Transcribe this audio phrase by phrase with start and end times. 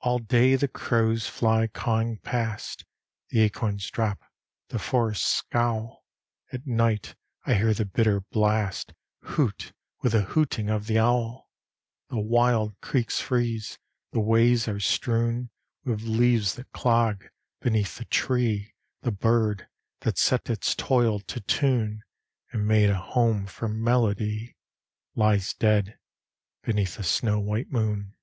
[0.00, 2.86] All day the crows fly cawing past:
[3.28, 4.18] The acorns drop:
[4.70, 6.02] the forests scowl:
[6.50, 8.94] At night I hear the bitter blast
[9.24, 11.50] Hoot with the hooting of the owl.
[12.08, 13.76] The wild creeks freeze:
[14.12, 15.50] the ways are strewn
[15.84, 17.26] With leaves that clog:
[17.60, 19.68] beneath the tree The bird,
[20.00, 22.02] that set its toil to tune,
[22.50, 24.56] And made a home for melody,
[25.14, 25.98] Lies dead
[26.62, 28.14] beneath the snow white moon.